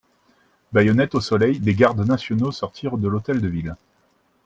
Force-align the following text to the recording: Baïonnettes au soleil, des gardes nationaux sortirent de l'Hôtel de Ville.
Baïonnettes 0.73 1.13
au 1.13 1.21
soleil, 1.21 1.59
des 1.59 1.75
gardes 1.75 2.03
nationaux 2.03 2.51
sortirent 2.51 2.97
de 2.97 3.07
l'Hôtel 3.07 3.39
de 3.39 3.47
Ville. 3.47 3.75